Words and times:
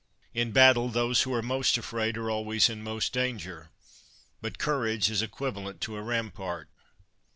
In 0.33 0.51
battle, 0.51 0.89
those 0.89 1.21
who 1.21 1.33
are 1.35 1.43
most 1.43 1.77
afraid 1.77 2.17
are 2.17 2.27
always 2.31 2.71
in 2.71 2.81
most 2.81 3.13
danger; 3.13 3.69
but 4.41 4.57
courage 4.57 5.11
is 5.11 5.21
equivalent 5.21 5.79
to 5.81 5.95
a 5.95 6.01
rampart. 6.01 6.69